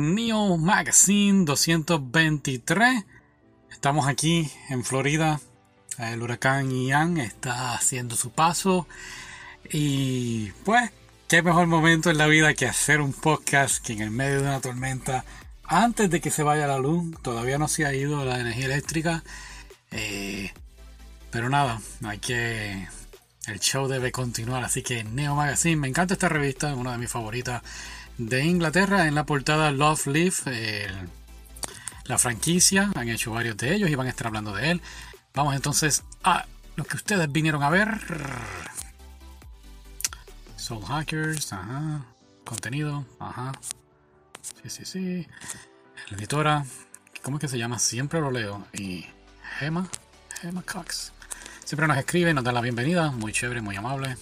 [0.00, 3.04] Neo Magazine 223.
[3.70, 5.40] Estamos aquí en Florida.
[5.98, 8.86] El huracán Ian está haciendo su paso.
[9.70, 10.90] Y pues,
[11.28, 14.48] qué mejor momento en la vida que hacer un podcast que en el medio de
[14.48, 15.24] una tormenta,
[15.64, 19.22] antes de que se vaya la luz, todavía no se ha ido la energía eléctrica.
[19.90, 20.52] Eh,
[21.30, 22.88] pero nada, hay que.
[23.46, 24.64] El show debe continuar.
[24.64, 27.62] Así que Neo Magazine, me encanta esta revista, es una de mis favoritas
[28.28, 29.06] de Inglaterra.
[29.06, 30.46] En la portada Love Leaf,
[32.04, 34.82] la franquicia, han hecho varios de ellos y van a estar hablando de él.
[35.34, 36.46] Vamos entonces a
[36.76, 37.88] lo que ustedes vinieron a ver.
[40.56, 42.04] Soul Hackers, ajá.
[42.44, 43.52] Contenido, ajá.
[44.62, 45.26] Sí, sí, sí.
[46.10, 46.64] La editora,
[47.22, 47.78] ¿cómo es que se llama?
[47.78, 48.66] Siempre lo leo.
[48.72, 49.06] Y
[49.58, 49.88] Gemma,
[50.40, 51.12] Gemma Cox.
[51.64, 53.10] Siempre nos escribe, nos da la bienvenida.
[53.12, 54.16] Muy chévere, muy amable.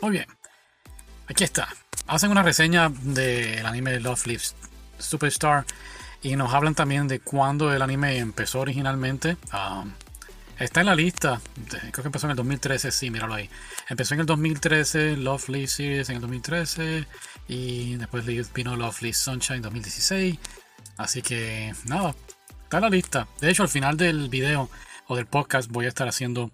[0.00, 0.37] Muy bien.
[1.28, 1.68] Aquí está.
[2.06, 4.54] Hacen una reseña del anime Love Lives
[4.98, 5.66] Superstar
[6.22, 9.36] y nos hablan también de cuándo el anime empezó originalmente.
[9.52, 9.92] Um,
[10.58, 13.50] está en la lista, creo que empezó en el 2013, sí, míralo ahí.
[13.90, 17.06] Empezó en el 2013, Love Live Series en el 2013
[17.46, 20.38] y después vino Love Live Sunshine en 2016.
[20.96, 22.14] Así que nada,
[22.64, 23.28] está en la lista.
[23.42, 24.70] De hecho, al final del video
[25.06, 26.50] o del podcast voy a estar haciendo,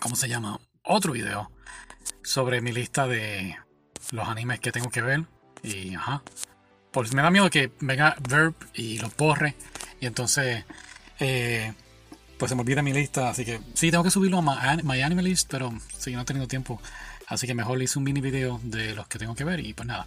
[0.00, 0.58] ¿cómo se llama?
[0.82, 1.53] Otro video
[2.24, 3.56] sobre mi lista de
[4.10, 5.24] los animes que tengo que ver.
[5.62, 6.22] Y ajá.
[6.90, 9.54] Pues me da miedo que venga Verb y los borre.
[10.00, 10.64] Y entonces.
[11.20, 11.72] Eh,
[12.38, 13.30] pues se me olvida mi lista.
[13.30, 15.48] Así que sí, tengo que subirlo a My, Anime List.
[15.50, 16.80] Pero sí, no he tenido tiempo.
[17.26, 19.60] Así que mejor hice un mini video de los que tengo que ver.
[19.60, 20.06] Y pues nada.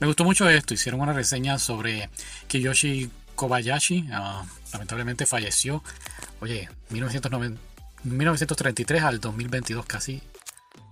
[0.00, 0.74] Me gustó mucho esto.
[0.74, 2.08] Hicieron una reseña sobre
[2.48, 4.08] Kiyoshi Kobayashi.
[4.12, 5.82] Ah, lamentablemente falleció.
[6.40, 7.60] Oye, 1990,
[8.04, 10.22] 1933 al 2022, casi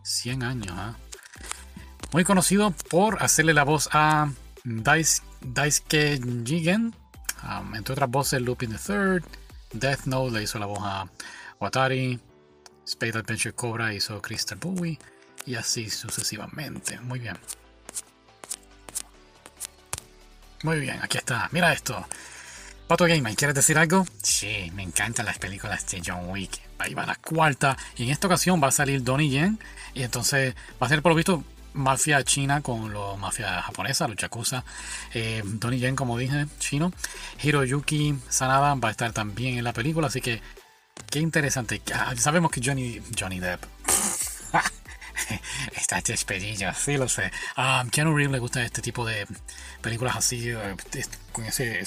[0.05, 0.74] 100 años.
[0.78, 0.94] ¿ah?
[2.12, 4.30] Muy conocido por hacerle la voz a
[4.64, 6.94] Daisuke Jigen,
[7.42, 9.24] um, entre otras voces Lupin the Third,
[9.72, 11.11] Death Note le hizo la voz a
[11.61, 12.20] Watari,
[12.86, 14.98] Spade Adventure Cobra hizo Crystal Bowie
[15.46, 17.00] y así sucesivamente.
[17.00, 17.36] Muy bien.
[20.62, 21.48] Muy bien, aquí está.
[21.52, 22.06] Mira esto.
[22.86, 24.06] Pato Gamer, ¿quieres decir algo?
[24.22, 26.61] Sí, me encantan las películas de John Wick.
[26.78, 27.78] Ahí va la cuarta.
[27.96, 29.58] Y en esta ocasión va a salir Donnie Yen.
[29.95, 31.42] Y entonces va a ser por lo visto
[31.73, 34.64] mafia china con los mafia japonesa, los yakuza.
[35.14, 36.92] Eh, Donnie Yen, como dije, chino.
[37.42, 40.08] Hiroyuki Sanada va a estar también en la película.
[40.08, 40.42] Así que,
[41.11, 41.80] qué interesante.
[41.94, 43.64] Ah, sabemos que Johnny, Johnny Depp.
[45.74, 47.30] Está despedido, sí lo sé.
[47.56, 49.27] A um, Keanu Reeves le gusta este tipo de
[49.80, 50.77] películas así, eh,
[51.33, 51.83] con ese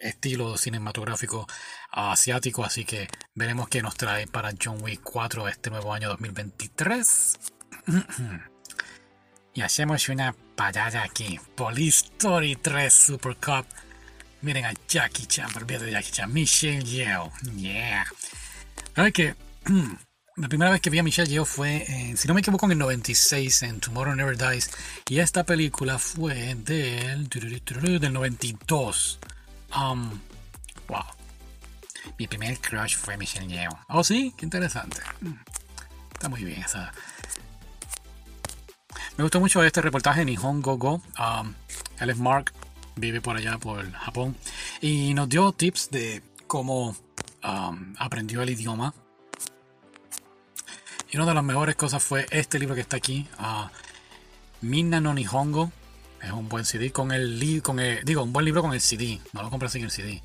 [0.00, 1.46] estilo cinematográfico
[1.90, 7.38] asiático, así que veremos qué nos trae para John Wick 4 este nuevo año 2023.
[9.54, 11.40] y hacemos una parada aquí.
[11.54, 13.66] Police Story 3 Super Cup.
[14.42, 16.32] Miren a Jackie Chan, olvídate de Jackie Chan.
[16.32, 17.32] Michelle Yeoh.
[17.56, 18.06] Yeah.
[18.94, 19.34] ¿Sabes que
[20.36, 22.78] La primera vez que vi a Michelle Yeoh fue, si no me equivoco, en el
[22.78, 24.70] 96 en Tomorrow Never Dies.
[25.08, 29.18] Y esta película fue del, del 92.
[29.76, 30.20] Um,
[30.88, 31.04] wow.
[32.18, 33.78] Mi primer crush fue Michelle Yeoh.
[33.88, 34.98] Oh, sí, qué interesante.
[36.14, 36.92] Está muy bien esa.
[39.16, 41.02] Me gustó mucho este reportaje en Nihongo Go.
[41.18, 41.54] Um,
[42.16, 42.52] Mark,
[42.96, 44.36] vive por allá, por Japón.
[44.80, 46.96] Y nos dio tips de cómo
[47.44, 48.94] um, aprendió el idioma.
[51.10, 53.28] Y una de las mejores cosas fue este libro que está aquí.
[53.38, 53.68] Uh,
[54.62, 55.70] Minna no Nihongo
[56.26, 59.20] es un buen CD con el, con el digo, un buen libro con el CD.
[59.32, 60.22] No lo compras sin el CD.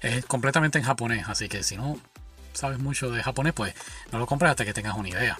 [0.00, 1.98] Es completamente en japonés, así que si no
[2.52, 3.74] sabes mucho de japonés, pues
[4.10, 5.38] no lo compras hasta que tengas una idea.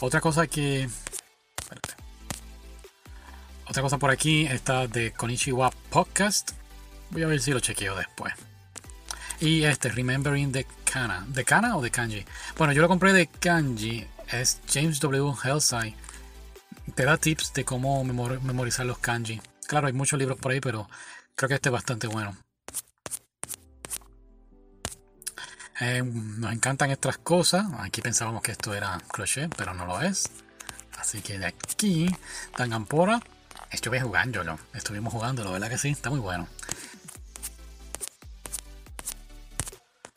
[0.00, 0.88] Otra cosa que
[3.68, 6.52] Otra cosa por aquí está de Konichiwa Podcast.
[7.10, 8.34] Voy a ver si lo chequeo después.
[9.40, 11.24] Y este, Remembering the Kana.
[11.28, 12.24] ¿De Kana o de Kanji?
[12.56, 14.06] Bueno, yo lo compré de Kanji.
[14.30, 15.34] Es James W.
[15.44, 15.94] Hellside
[16.94, 19.40] te da tips de cómo memorizar los kanji.
[19.66, 20.88] Claro, hay muchos libros por ahí, pero
[21.34, 22.36] creo que este es bastante bueno.
[25.80, 27.66] Eh, nos encantan estas cosas.
[27.80, 30.30] Aquí pensábamos que esto era crochet, pero no lo es.
[30.98, 32.14] Así que de aquí,
[32.56, 33.20] Tangampora,
[33.70, 34.58] estuve jugándolo.
[34.72, 35.90] Estuvimos jugándolo, ¿verdad que sí?
[35.90, 36.48] Está muy bueno.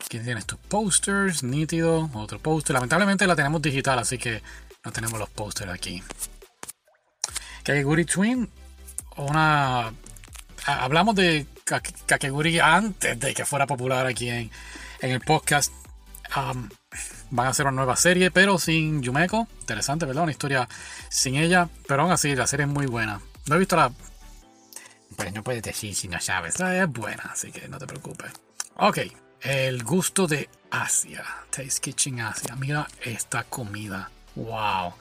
[0.04, 2.74] Aquí tienes tus posters, nítido, otro poster.
[2.74, 4.42] Lamentablemente la tenemos digital, así que
[4.84, 6.02] no tenemos los posters aquí.
[7.70, 8.50] Kakeguri Twin,
[9.16, 9.92] una.
[10.66, 11.46] Hablamos de
[12.06, 14.50] Kakeguri antes de que fuera popular aquí en,
[15.00, 15.72] el podcast.
[17.30, 19.46] van a hacer una nueva serie, pero sin Yumeko.
[19.60, 20.24] Interesante, ¿verdad?
[20.24, 20.68] Una historia
[21.10, 23.20] sin ella, pero aún así la serie es muy buena.
[23.46, 23.92] No he visto la.
[25.14, 26.58] Pues no puedes decir si no sabes.
[26.58, 28.32] Es buena, así que no te preocupes.
[28.78, 28.98] Ok,
[29.42, 31.24] el gusto de Asia.
[31.50, 32.56] Taste Kitchen Asia.
[32.56, 34.10] Mira esta comida.
[34.34, 34.92] Wow.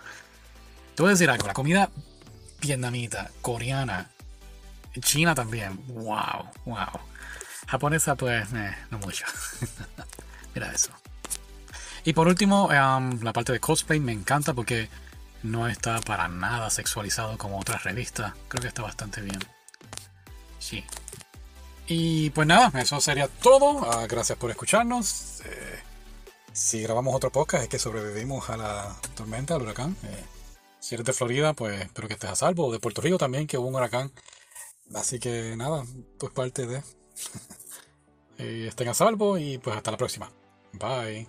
[0.93, 1.47] Te voy a decir algo.
[1.47, 1.89] La comida
[2.61, 4.09] vietnamita, coreana,
[4.99, 5.79] china también.
[5.87, 6.99] Wow, wow.
[7.67, 9.25] Japonesa, pues, eh, no mucho.
[10.55, 10.91] Mira eso.
[12.03, 14.89] Y por último, la parte de cosplay me encanta porque
[15.43, 18.33] no está para nada sexualizado como otras revistas.
[18.47, 19.39] Creo que está bastante bien.
[20.59, 20.83] Sí.
[21.87, 23.91] Y pues nada, eso sería todo.
[23.91, 25.41] Ah, gracias por escucharnos.
[25.45, 25.79] Eh,
[26.53, 29.95] si grabamos otro podcast es que sobrevivimos a la tormenta, al huracán.
[30.03, 30.25] Eh,
[30.79, 32.71] si eres de Florida, pues espero que estés a salvo.
[32.71, 34.11] De Puerto Rico también, que hubo un huracán.
[34.93, 35.83] Así que nada,
[36.17, 36.81] pues parte de...
[38.41, 40.31] Eh, estén a salvo y pues hasta la próxima.
[40.71, 41.27] Bye.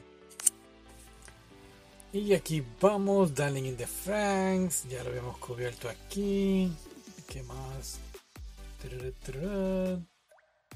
[2.13, 4.85] Y aquí vamos, Darling in the Franks.
[4.89, 6.73] Ya lo habíamos cubierto aquí.
[7.29, 7.99] ¿Qué más?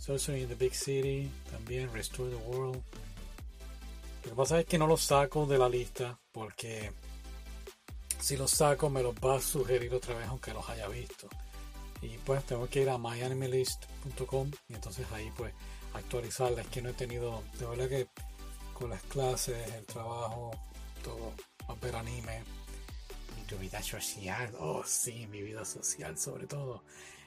[0.01, 1.31] Sorcery in the Big City.
[1.53, 2.83] También Restore the World.
[4.25, 6.93] Lo que pasa es que no lo saco de la lista porque
[8.21, 11.29] si los saco me los va a sugerir otra vez aunque los haya visto.
[12.03, 15.55] Y pues tengo que ir a myanimelist.com y entonces ahí pues
[15.95, 16.63] actualizarla.
[16.63, 18.09] Es que no he tenido, de verdad que
[18.75, 20.51] con las clases, el trabajo,
[21.03, 21.33] todo,
[21.69, 22.43] a ver anime.
[23.41, 26.83] Y tu vida social, oh sí, mi vida social sobre todo.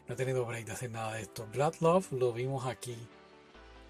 [0.08, 1.48] No he tenido break de hacer nada de esto.
[1.52, 2.96] Blood Love lo vimos aquí.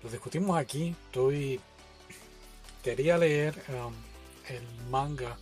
[0.03, 0.95] Lo discutimos aquí.
[1.07, 1.59] Estoy.
[2.83, 3.93] Quería leer um,
[4.47, 5.37] el manga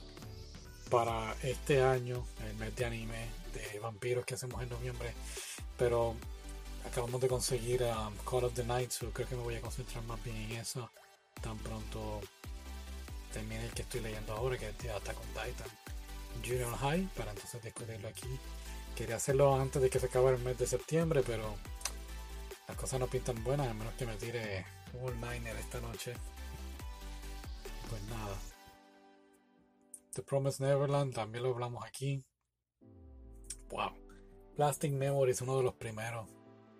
[0.89, 5.13] para este año, el mes de anime de vampiros que hacemos en noviembre.
[5.77, 6.15] Pero
[6.85, 10.03] acabamos de conseguir um, Call of the Night, so creo que me voy a concentrar
[10.03, 10.89] más bien en eso.
[11.41, 12.21] Tan pronto
[13.33, 15.69] termine el que estoy leyendo ahora, que es de Attack on Titan
[16.43, 18.39] Junior High, para entonces discutirlo aquí.
[18.95, 21.55] Quería hacerlo antes de que se acabe el mes de septiembre, pero
[22.67, 26.13] las cosas no pintan buenas, a menos que me tire un Niner esta noche.
[27.89, 28.37] Pues nada.
[30.15, 32.23] The Promised Neverland también lo hablamos aquí.
[33.69, 33.91] Wow.
[34.55, 36.29] Plastic Memory es uno de los primeros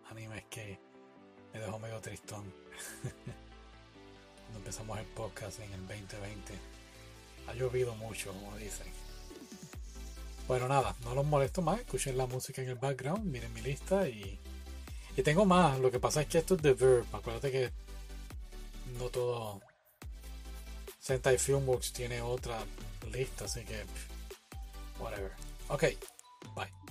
[0.10, 0.80] animes que
[1.52, 2.46] me dejó medio tristón.
[4.38, 6.54] Cuando empezamos el podcast en el 2020.
[7.48, 8.88] Ha llovido mucho, como dicen.
[10.48, 11.82] Bueno, nada, no los molesto más.
[11.82, 14.40] Escuchen la música en el background, miren mi lista y.
[15.18, 15.78] Y tengo más.
[15.82, 17.06] Lo que pasa es que esto es de Verb.
[17.12, 17.74] Acuérdate que
[18.98, 19.60] no todo.
[21.00, 22.58] Sentai Filmworks tiene otra
[23.12, 23.84] lista, así que.
[25.00, 25.32] Whatever.
[25.70, 25.84] Ok,
[26.56, 26.85] bye.